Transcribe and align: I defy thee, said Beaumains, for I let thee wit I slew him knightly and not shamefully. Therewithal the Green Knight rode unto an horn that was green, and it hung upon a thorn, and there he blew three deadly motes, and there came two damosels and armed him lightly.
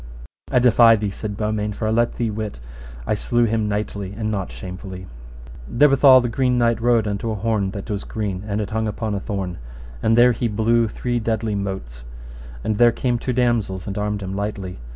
I 0.51 0.57
defy 0.57 0.95
thee, 0.95 1.11
said 1.11 1.37
Beaumains, 1.37 1.75
for 1.77 1.87
I 1.87 1.91
let 1.91 2.15
thee 2.15 2.31
wit 2.31 2.59
I 3.05 3.13
slew 3.13 3.43
him 3.45 3.69
knightly 3.69 4.13
and 4.17 4.31
not 4.31 4.51
shamefully. 4.51 5.05
Therewithal 5.69 6.21
the 6.21 6.27
Green 6.27 6.57
Knight 6.57 6.81
rode 6.81 7.07
unto 7.07 7.31
an 7.31 7.37
horn 7.37 7.69
that 7.73 7.87
was 7.91 8.03
green, 8.03 8.43
and 8.47 8.59
it 8.59 8.71
hung 8.71 8.87
upon 8.87 9.13
a 9.13 9.19
thorn, 9.19 9.59
and 10.01 10.17
there 10.17 10.31
he 10.31 10.47
blew 10.47 10.87
three 10.87 11.19
deadly 11.19 11.53
motes, 11.53 12.05
and 12.63 12.79
there 12.79 12.91
came 12.91 13.19
two 13.19 13.31
damosels 13.31 13.85
and 13.85 13.95
armed 13.95 14.23
him 14.23 14.33
lightly. 14.33 14.79